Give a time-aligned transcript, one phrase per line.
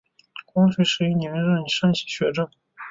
[0.51, 2.49] 光绪十一年任山西学政。